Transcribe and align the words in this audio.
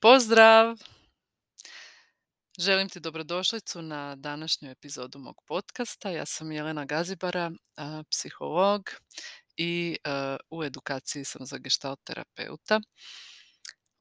Pozdrav! 0.00 0.76
Želim 2.58 2.88
ti 2.88 3.00
dobrodošlicu 3.00 3.82
na 3.82 4.16
današnju 4.16 4.70
epizodu 4.70 5.18
mog 5.18 5.36
podcasta. 5.46 6.10
Ja 6.10 6.26
sam 6.26 6.52
Jelena 6.52 6.84
Gazibara, 6.84 7.50
psiholog 8.10 8.90
i 9.56 9.96
u 10.50 10.64
edukaciji 10.64 11.24
sam 11.24 11.46
za 11.46 11.58
gestalt 11.58 12.00
terapeuta. 12.04 12.80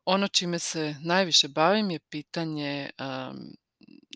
Ono 0.06 0.28
čime 0.28 0.60
se 0.60 0.96
najviše 1.04 1.48
bavim 1.48 1.92
je 1.92 2.00
pitanje 2.00 2.90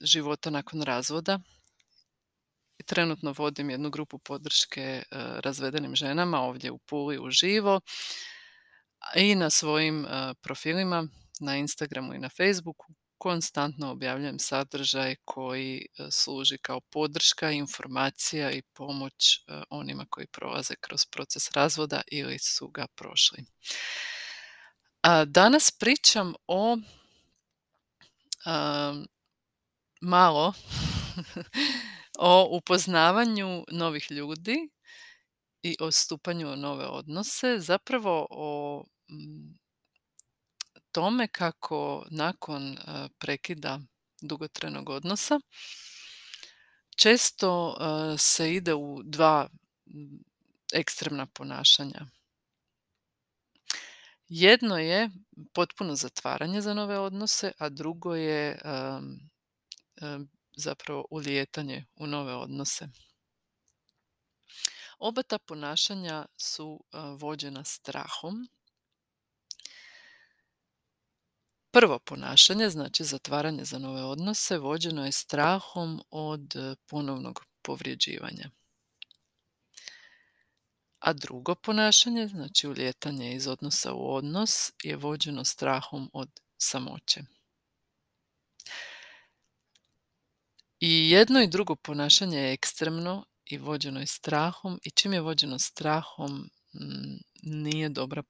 života 0.02 0.50
nakon 0.50 0.82
razvoda. 0.82 1.40
Trenutno 2.86 3.34
vodim 3.38 3.70
jednu 3.70 3.90
grupu 3.90 4.20
podrške 4.20 5.04
razvedenim 5.40 5.96
ženama 5.96 6.40
ovdje 6.42 6.72
u 6.72 6.78
Puli 6.78 7.20
uživo 7.20 7.82
i 9.16 9.36
na 9.36 9.50
svojim 9.50 10.08
profilima 10.42 11.08
na 11.42 11.58
Instagramu 11.58 12.14
i 12.14 12.20
na 12.20 12.30
Facebooku 12.30 12.86
konstantno 13.22 13.92
objavljujem 13.92 14.40
sadržaj 14.40 15.16
koji 15.26 15.86
služi 16.12 16.58
kao 16.58 16.82
podrška, 16.82 17.52
informacija 17.52 18.52
i 18.52 18.62
pomoć 18.62 19.46
onima 19.70 20.06
koji 20.10 20.28
prolaze 20.28 20.74
kroz 20.82 21.06
proces 21.06 21.52
razvoda 21.52 22.02
ili 22.12 22.40
su 22.40 22.68
ga 22.68 22.88
prošli. 22.96 23.46
Danas 25.26 25.72
pričam 25.72 26.34
o 26.48 26.78
malo 30.02 30.54
o 32.20 32.48
upoznavanju 32.52 33.66
novih 33.72 34.12
ljudi 34.12 34.70
i 35.64 35.76
o 35.80 35.92
stupanju 35.92 36.54
u 36.54 36.56
nove 36.56 36.86
odnose, 36.86 37.60
zapravo 37.60 38.28
o 38.30 38.84
tome 40.92 41.28
kako 41.28 42.06
nakon 42.10 42.78
prekida 43.20 43.80
dugotrajnog 44.22 44.90
odnosa 44.90 45.40
često 46.96 47.78
se 48.18 48.54
ide 48.54 48.74
u 48.74 49.02
dva 49.04 49.50
ekstremna 50.74 51.26
ponašanja. 51.26 52.06
Jedno 54.28 54.78
je 54.78 55.10
potpuno 55.54 55.96
zatvaranje 55.96 56.62
za 56.62 56.74
nove 56.74 57.00
odnose, 57.00 57.52
a 57.58 57.70
drugo 57.70 58.16
je 58.16 58.60
zapravo 60.56 61.06
ulijetanje 61.10 61.86
u 61.96 62.08
nove 62.08 62.34
odnose. 62.36 62.88
Oba 65.00 65.24
ta 65.24 65.40
ponašanja 65.40 66.26
su 66.38 66.84
vođena 67.18 67.64
strahom 67.64 68.48
Prvo 71.74 72.00
ponašanje, 72.00 72.70
znači 72.70 73.04
zatvaranje 73.04 73.66
za 73.66 73.80
nove 73.80 74.04
odnose, 74.04 74.58
vođeno 74.58 75.06
je 75.06 75.12
strahom 75.12 76.02
od 76.10 76.56
e, 76.56 76.76
ponovnog 76.88 77.46
povrijeđivanja. 77.62 78.50
A 81.00 81.14
drugo 81.14 81.56
ponašanje, 81.56 82.28
znači 82.28 82.68
uljetanje 82.68 83.36
iz 83.36 83.48
odnosa 83.48 83.94
u 83.94 84.14
odnos, 84.14 84.72
je 84.84 84.96
vođeno 84.96 85.46
strahom 85.46 86.10
od 86.14 86.30
samoće. 86.58 87.22
I 90.80 91.10
jedno 91.10 91.42
i 91.42 91.48
drugo 91.48 91.76
ponašanje 91.76 92.38
je 92.38 92.54
ekstremno 92.54 93.26
i 93.46 93.58
vođeno 93.58 94.00
je 94.00 94.08
strahom 94.08 94.80
i 94.84 94.92
čim 94.92 95.14
je 95.14 95.22
vođeno 95.22 95.60
strahom 95.60 96.50
nije 97.44 97.90
dobra 97.90 98.24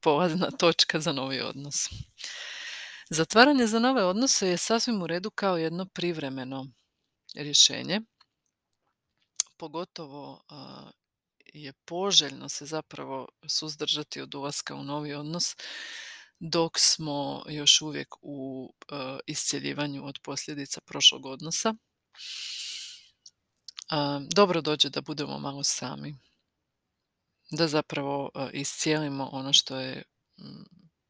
polazna 0.00 0.50
točka 0.60 1.00
za 1.00 1.12
novi 1.12 1.40
odnos. 1.40 1.88
Zatvaranje 3.14 3.66
za 3.66 3.78
nove 3.78 4.04
odnose 4.04 4.48
je 4.48 4.56
sasvim 4.56 5.02
u 5.02 5.06
redu 5.06 5.30
kao 5.30 5.56
jedno 5.56 5.86
privremeno 5.86 6.66
rješenje. 7.34 8.00
Pogotovo 9.56 10.42
je 11.54 11.72
poželjno 11.72 12.48
se 12.48 12.66
zapravo 12.66 13.28
suzdržati 13.48 14.20
od 14.20 14.34
ulaska 14.34 14.74
u 14.74 14.84
novi 14.84 15.14
odnos 15.14 15.56
dok 16.38 16.78
smo 16.78 17.44
još 17.48 17.80
uvijek 17.80 18.08
u 18.20 18.68
iscjeljivanju 19.26 20.06
od 20.06 20.18
posljedica 20.22 20.80
prošlog 20.80 21.26
odnosa. 21.26 21.74
Dobro 24.34 24.60
dođe 24.60 24.88
da 24.88 25.00
budemo 25.00 25.38
malo 25.38 25.64
sami. 25.64 26.18
Da 27.50 27.68
zapravo 27.68 28.30
iscijelimo 28.52 29.28
ono 29.32 29.52
što 29.52 29.76
je 29.76 30.02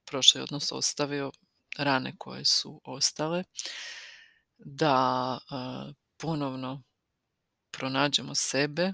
prošli 0.04 0.40
odnos 0.40 0.72
ostavio 0.72 1.32
rane 1.78 2.14
koje 2.18 2.44
su 2.44 2.80
ostale, 2.84 3.44
da 4.58 5.38
ponovno 6.16 6.82
pronađemo 7.70 8.34
sebe, 8.34 8.92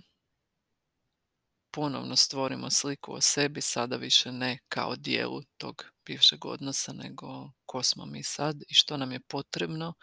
ponovno 1.70 2.16
stvorimo 2.16 2.70
sliku 2.70 3.12
o 3.12 3.20
sebi, 3.20 3.60
sada 3.60 3.96
više 3.96 4.32
ne 4.32 4.58
kao 4.68 4.96
dijelu 4.96 5.42
tog 5.56 5.84
bivšeg 6.06 6.44
odnosa, 6.44 6.92
nego 6.92 7.50
ko 7.66 7.82
smo 7.82 8.06
mi 8.06 8.22
sad 8.22 8.56
i 8.68 8.74
što 8.74 8.96
nam 8.96 9.12
je 9.12 9.20
potrebno, 9.20 9.94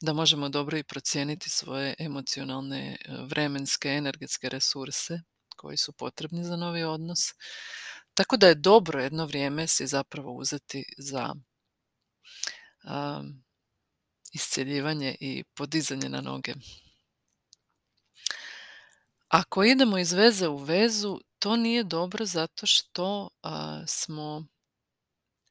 da 0.00 0.12
možemo 0.12 0.48
dobro 0.48 0.78
i 0.78 0.84
procijeniti 0.84 1.50
svoje 1.50 1.94
emocionalne, 1.98 2.96
vremenske, 3.08 3.88
energetske 3.88 4.48
resurse 4.48 5.20
koji 5.56 5.76
su 5.76 5.92
potrebni 5.92 6.44
za 6.44 6.56
novi 6.56 6.84
odnos. 6.84 7.18
Tako 8.14 8.36
da 8.36 8.48
je 8.48 8.54
dobro 8.54 9.00
jedno 9.00 9.26
vrijeme 9.26 9.66
si 9.66 9.86
zapravo 9.86 10.32
uzeti 10.32 10.84
za 10.98 11.34
iscjeljivanje 14.32 15.16
i 15.20 15.44
podizanje 15.54 16.08
na 16.08 16.20
noge. 16.20 16.54
Ako 19.28 19.64
idemo 19.64 19.98
iz 19.98 20.12
veze 20.12 20.48
u 20.48 20.56
vezu, 20.56 21.20
to 21.38 21.56
nije 21.56 21.84
dobro 21.84 22.26
zato 22.26 22.66
što 22.66 23.28
smo 23.86 24.46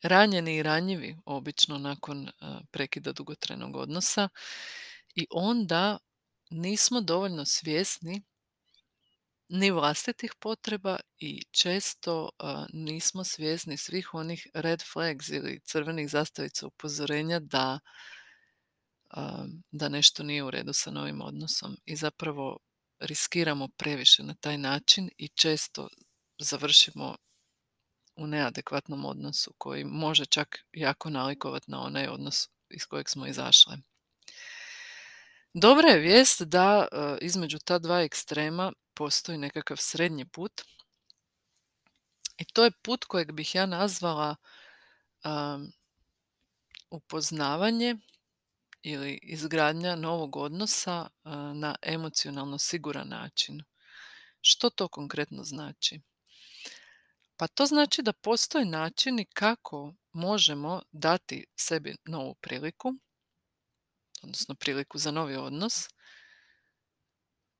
ranjeni 0.01 0.55
i 0.55 0.63
ranjivi 0.63 1.17
obično 1.25 1.77
nakon 1.77 2.29
prekida 2.71 3.11
dugotrajnog 3.11 3.75
odnosa 3.75 4.29
i 5.15 5.27
onda 5.31 5.97
nismo 6.49 7.01
dovoljno 7.01 7.45
svjesni 7.45 8.23
ni 9.49 9.71
vlastitih 9.71 10.33
potreba 10.39 10.99
i 11.19 11.43
često 11.51 12.29
nismo 12.73 13.23
svjesni 13.23 13.77
svih 13.77 14.13
onih 14.13 14.47
red 14.53 14.83
flags 14.93 15.29
ili 15.29 15.59
crvenih 15.59 16.09
zastavica 16.09 16.67
upozorenja 16.67 17.39
da, 17.39 17.79
da 19.71 19.89
nešto 19.89 20.23
nije 20.23 20.43
u 20.43 20.51
redu 20.51 20.73
sa 20.73 20.91
novim 20.91 21.21
odnosom 21.21 21.77
i 21.85 21.95
zapravo 21.95 22.57
riskiramo 22.99 23.67
previše 23.77 24.23
na 24.23 24.35
taj 24.35 24.57
način 24.57 25.09
i 25.17 25.27
često 25.27 25.87
završimo 26.39 27.15
u 28.15 28.27
neadekvatnom 28.27 29.05
odnosu 29.05 29.53
koji 29.57 29.83
može 29.83 30.25
čak 30.25 30.65
jako 30.73 31.09
nalikovati 31.09 31.71
na 31.71 31.81
onaj 31.81 32.07
odnos 32.07 32.49
iz 32.69 32.85
kojeg 32.85 33.09
smo 33.09 33.27
izašle. 33.27 33.77
Dobra 35.53 35.87
je 35.87 35.99
vijest 35.99 36.41
da 36.41 36.87
između 37.21 37.59
ta 37.59 37.79
dva 37.79 38.01
ekstrema 38.01 38.73
postoji 38.97 39.37
nekakav 39.37 39.77
srednji 39.77 40.25
put 40.25 40.61
i 42.37 42.45
to 42.45 42.63
je 42.63 42.71
put 42.71 43.05
kojeg 43.05 43.31
bih 43.31 43.55
ja 43.55 43.65
nazvala 43.65 44.35
upoznavanje 46.89 47.95
ili 48.81 49.19
izgradnja 49.23 49.95
novog 49.95 50.35
odnosa 50.35 51.09
na 51.53 51.75
emocionalno 51.81 52.57
siguran 52.57 53.07
način. 53.07 53.63
Što 54.41 54.69
to 54.69 54.87
konkretno 54.87 55.43
znači? 55.43 56.01
Pa 57.37 57.47
to 57.47 57.65
znači 57.65 58.01
da 58.01 58.13
postoje 58.13 58.65
načini 58.65 59.25
kako 59.25 59.93
možemo 60.13 60.81
dati 60.91 61.45
sebi 61.55 61.95
novu 62.05 62.35
priliku, 62.35 62.93
odnosno 64.21 64.55
priliku 64.55 64.97
za 64.97 65.11
novi 65.11 65.35
odnos, 65.35 65.87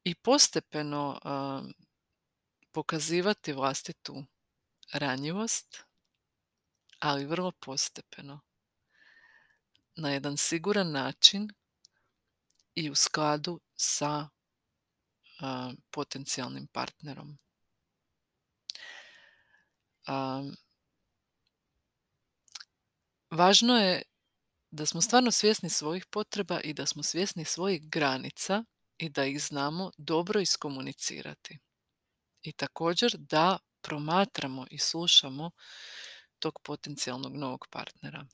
i 0.08 0.16
postepeno 0.16 1.20
pokazivati 2.72 3.54
vlastitu 3.54 4.26
ranjivost, 4.92 5.84
ali 7.00 7.26
vrlo 7.26 7.52
postepeno. 7.52 8.40
Na 9.96 10.10
jedan 10.10 10.38
siguran 10.38 10.92
način 10.92 11.50
i 12.76 12.90
u 12.90 12.96
skladu 12.96 13.60
sa 13.76 14.30
potencijalnim 15.92 16.68
partnerom. 16.68 17.38
važno 23.30 23.78
je 23.78 24.02
da 24.72 24.86
smo 24.86 25.02
stvarno 25.02 25.32
svjesni 25.32 25.70
svojih 25.70 26.06
potreba 26.06 26.62
i 26.62 26.74
da 26.74 26.86
smo 26.86 27.04
svjesni 27.04 27.46
svojih 27.46 27.90
granica 27.90 28.64
i 28.98 29.10
da 29.10 29.26
ih 29.26 29.44
znamo 29.44 29.92
dobro 29.98 30.40
iskomunicirati. 30.40 31.60
I 32.42 32.52
također 32.52 33.16
da 33.18 33.58
promatramo 33.82 34.66
i 34.70 34.78
slušamo 34.78 35.52
tog 36.40 36.60
potencijalnog 36.64 37.36
novog 37.36 37.68
partnera. 37.70 38.26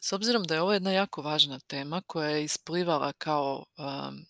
S 0.00 0.12
obzirom 0.12 0.42
da 0.42 0.54
je 0.54 0.60
ovo 0.60 0.72
jedna 0.72 0.92
jako 0.92 1.22
važna 1.22 1.60
tema 1.66 2.02
koja 2.06 2.28
je 2.28 2.44
isplivala 2.44 3.12
kao 3.12 3.64
um, 3.78 4.26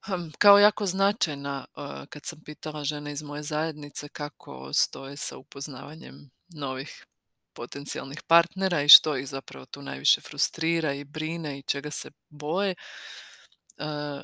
hm, 0.00 0.30
kao 0.38 0.58
jako 0.58 0.86
značajna 0.86 1.66
uh, 1.76 2.06
kad 2.08 2.26
sam 2.26 2.42
pitala 2.44 2.84
žene 2.84 3.12
iz 3.12 3.22
moje 3.22 3.42
zajednice 3.42 4.08
kako 4.08 4.72
stoje 4.72 5.16
sa 5.16 5.36
upoznavanjem 5.36 6.30
novih 6.48 7.06
potencijalnih 7.52 8.22
partnera 8.26 8.82
i 8.82 8.88
što 8.88 9.16
ih 9.16 9.28
zapravo 9.28 9.66
tu 9.66 9.82
najviše 9.82 10.20
frustrira 10.20 10.92
i 10.94 11.04
brine 11.04 11.58
i 11.58 11.62
čega 11.62 11.90
se 11.90 12.10
boje. 12.28 12.74
Uh, 13.78 14.22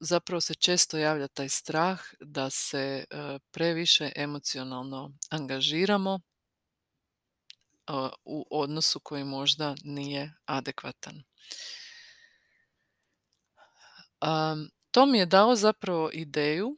zapravo 0.00 0.40
se 0.40 0.54
često 0.54 0.98
javlja 0.98 1.28
taj 1.28 1.48
strah 1.48 2.00
da 2.20 2.50
se 2.50 3.04
uh, 3.10 3.40
previše 3.50 4.12
emocionalno 4.16 5.12
angažiramo 5.30 6.20
u 8.24 8.46
odnosu 8.50 9.00
koji 9.00 9.24
možda 9.24 9.74
nije 9.84 10.34
adekvatan. 10.44 11.22
to 14.90 15.06
mi 15.06 15.18
je 15.18 15.26
dalo 15.26 15.56
zapravo 15.56 16.10
ideju 16.12 16.76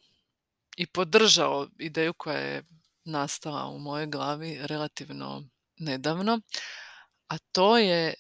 i 0.77 0.87
podržao 0.87 1.69
ideju 1.79 2.15
koja 2.15 2.39
je 2.39 2.65
nastala 3.05 3.67
u 3.67 3.79
mojoj 3.79 4.07
glavi 4.07 4.59
relativno 4.63 5.43
nedavno, 5.81 6.41
a 7.29 7.39
to 7.53 7.79
je 7.79 8.09
e, 8.09 8.15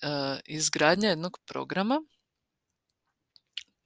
izgradnja 0.46 1.08
jednog 1.08 1.38
programa 1.46 2.02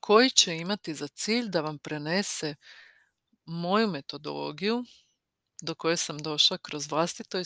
koji 0.01 0.31
će 0.31 0.57
imati 0.57 0.95
za 0.95 1.09
cilj 1.09 1.49
da 1.49 1.61
vam 1.61 1.79
prenese 1.79 2.55
moju 3.45 3.89
metodologiju 3.89 4.85
do 5.63 5.75
koje 5.75 5.97
sam 5.97 6.19
došla 6.19 6.59
kroz 6.59 6.91
vlastito 6.91 7.39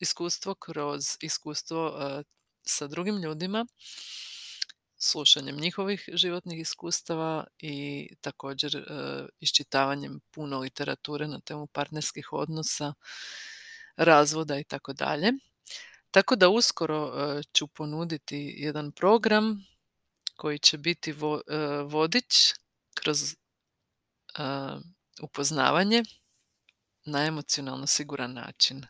iskustvo, 0.00 0.54
kroz 0.54 1.16
iskustvo 1.20 1.88
e, 1.88 2.22
sa 2.62 2.86
drugim 2.86 3.16
ljudima, 3.16 3.66
slušanjem 4.98 5.56
njihovih 5.56 6.08
životnih 6.12 6.60
iskustava 6.60 7.46
i 7.58 8.08
također 8.20 8.76
e, 8.76 8.82
iščitavanjem 9.40 10.20
puno 10.30 10.58
literature 10.58 11.28
na 11.28 11.40
temu 11.40 11.66
partnerskih 11.66 12.32
odnosa, 12.32 12.94
razvoda 13.96 14.58
i 14.58 14.64
tako 14.64 14.92
dalje. 14.92 15.32
Tako 16.10 16.36
da 16.36 16.48
uskoro 16.48 17.12
e, 17.14 17.42
ću 17.52 17.66
ponuditi 17.66 18.54
jedan 18.58 18.92
program 18.92 19.64
koji 20.36 20.58
će 20.58 20.78
biti 20.78 21.14
vodič 21.86 22.34
kroz 22.94 23.36
upoznavanje 25.22 26.02
na 27.04 27.24
emocionalno 27.24 27.86
siguran 27.86 28.32
način. 28.32 28.86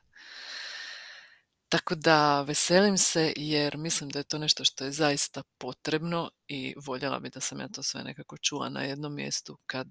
Tako 1.69 1.95
da 1.95 2.43
veselim 2.43 2.99
se 2.99 3.33
jer 3.37 3.77
mislim 3.77 4.11
da 4.11 4.19
je 4.19 4.25
to 4.25 4.39
nešto 4.39 4.65
što 4.65 4.85
je 4.85 4.93
zaista 4.93 5.43
potrebno 5.59 6.31
i 6.49 6.75
voljela 6.77 7.19
bi 7.19 7.31
da 7.31 7.41
sam 7.41 7.61
ja 7.61 7.69
to 7.69 7.83
sve 7.83 8.03
nekako 8.03 8.37
čula 8.37 8.69
na 8.69 8.83
jednom 8.83 9.15
mjestu 9.15 9.59
kad 9.67 9.89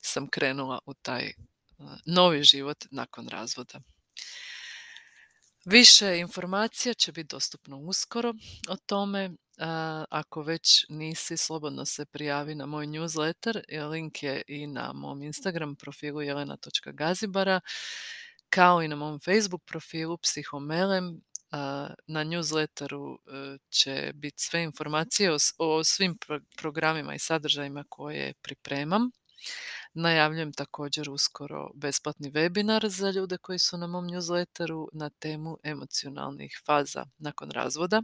sam 0.00 0.28
krenula 0.28 0.78
u 0.86 0.94
taj 0.94 1.32
novi 2.06 2.42
život 2.42 2.84
nakon 2.90 3.28
razvoda. 3.28 3.80
Više 5.64 6.18
informacija 6.18 6.94
će 6.94 7.12
biti 7.12 7.28
dostupno 7.30 7.78
uskoro 7.78 8.34
o 8.68 8.76
tome. 8.76 9.30
ako 10.10 10.42
već 10.42 10.86
nisi, 10.88 11.36
slobodno 11.36 11.84
se 11.84 12.06
prijavi 12.06 12.54
na 12.54 12.66
moj 12.66 12.86
newsletter. 12.86 13.88
Link 13.90 14.22
je 14.22 14.42
i 14.48 14.66
na 14.66 14.92
mom 14.92 15.22
Instagram 15.22 15.76
profilu 15.76 16.22
jelena.gazibara 16.22 17.60
kao 18.48 18.82
i 18.82 18.88
na 18.88 18.96
mom 18.96 19.20
Facebook 19.20 19.62
profilu 19.64 20.18
Psihomelem. 20.18 21.20
Na 22.06 22.24
newsletteru 22.24 23.16
e, 23.16 23.58
će 23.70 24.12
biti 24.14 24.42
sve 24.42 24.62
informacije 24.62 25.30
o 25.58 25.84
svim 25.84 26.18
programima 26.56 27.14
i 27.14 27.18
sadržajima 27.18 27.84
koje 27.88 28.34
pripremam. 28.42 29.10
Najavljujem 29.94 30.52
također 30.52 31.10
uskoro 31.10 31.70
besplatni 31.74 32.30
webinar 32.30 32.88
za 32.88 33.10
ljude 33.10 33.38
koji 33.38 33.58
su 33.58 33.76
na 33.78 33.86
mom 33.86 34.08
newsletteru 34.08 34.88
na 34.92 35.10
temu 35.10 35.58
emocionalnih 35.62 36.60
faza 36.66 37.04
nakon 37.18 37.50
razvoda. 37.50 38.02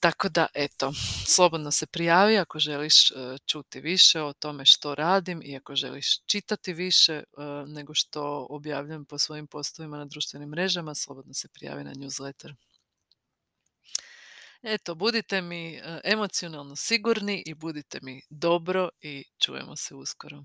Tako 0.00 0.28
da, 0.28 0.46
eto, 0.54 0.92
slobodno 1.26 1.70
se 1.70 1.86
prijavi 1.86 2.38
ako 2.38 2.58
želiš 2.58 3.10
e, 3.10 3.14
čuti 3.46 3.80
više 3.80 4.22
o 4.22 4.32
tome 4.32 4.64
što 4.64 4.94
radim 4.94 5.42
i 5.44 5.56
ako 5.56 5.76
želiš 5.76 6.20
čitati 6.26 6.72
više 6.72 7.12
e, 7.12 7.22
nego 7.66 7.94
što 7.94 8.46
objavljujem 8.50 9.04
po 9.04 9.18
svojim 9.18 9.46
postovima 9.46 9.98
na 9.98 10.04
društvenim 10.04 10.48
mrežama, 10.48 10.94
slobodno 10.94 11.34
se 11.34 11.48
prijavi 11.48 11.84
na 11.84 11.92
newsletter. 11.92 12.54
Eto, 14.68 14.94
budite 14.96 15.40
mi 15.42 15.76
e, 15.76 16.00
emocionalno 16.04 16.74
sigurni 16.76 17.42
i 17.46 17.54
budite 17.54 17.98
mi 18.02 18.20
dobro 18.30 18.88
i 19.00 19.24
čujemo 19.38 19.76
se 19.76 19.94
uskoro. 19.94 20.44